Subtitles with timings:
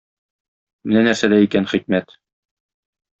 [0.91, 2.17] Менә нәрсәдә икән хикмәт!